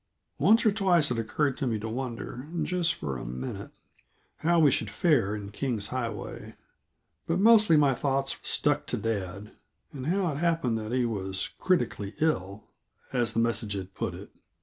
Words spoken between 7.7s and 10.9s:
my thoughts stuck to dad, and how it happened